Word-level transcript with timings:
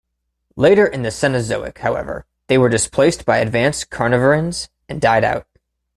Later 0.55 0.83
in 0.87 1.03
the 1.03 1.11
Cenozoic, 1.11 1.77
however, 1.77 2.25
they 2.47 2.57
were 2.57 2.69
displaced 2.69 3.23
by 3.23 3.37
advanced 3.37 3.91
carnivorans 3.91 4.67
and 4.89 4.99
died 4.99 5.23
out. 5.23 5.45